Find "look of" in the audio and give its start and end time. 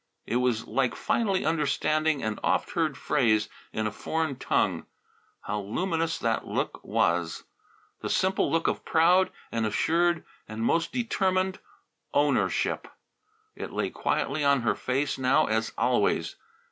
8.51-8.83